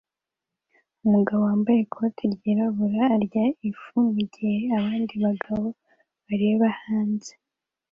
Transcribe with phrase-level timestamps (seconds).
[1.05, 5.65] Umugabo wambaye ikote ryirabura arya ifu mugihe abandi bagabo
[6.25, 7.33] bareba hanze